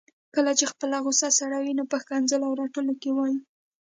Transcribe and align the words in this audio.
کله 0.35 0.51
چي 0.59 0.65
خپله 0.71 0.97
غصه 1.05 1.27
سړوي 1.39 1.73
نو 1.79 1.83
په 1.91 1.97
ښکنځلو 2.01 2.45
او 2.47 2.57
رټلو 2.61 2.93
کي 3.01 3.09
وايي 3.13 3.37